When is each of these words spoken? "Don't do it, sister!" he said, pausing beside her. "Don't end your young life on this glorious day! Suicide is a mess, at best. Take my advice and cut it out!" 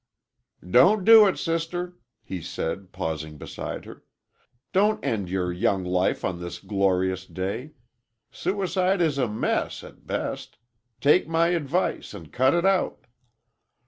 "Don't 0.67 1.05
do 1.05 1.27
it, 1.27 1.37
sister!" 1.37 1.99
he 2.23 2.41
said, 2.41 2.91
pausing 2.91 3.37
beside 3.37 3.85
her. 3.85 4.03
"Don't 4.73 4.99
end 5.05 5.29
your 5.29 5.53
young 5.53 5.83
life 5.83 6.25
on 6.25 6.39
this 6.41 6.57
glorious 6.57 7.27
day! 7.27 7.73
Suicide 8.31 8.99
is 8.99 9.19
a 9.19 9.27
mess, 9.27 9.83
at 9.83 10.07
best. 10.07 10.57
Take 11.01 11.27
my 11.27 11.49
advice 11.49 12.15
and 12.15 12.33
cut 12.33 12.55
it 12.55 12.65
out!" 12.65 13.05